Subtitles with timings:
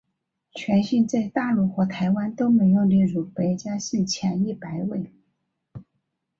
[0.55, 5.11] 全姓在大陆和台湾都没有列入百家姓前一百位。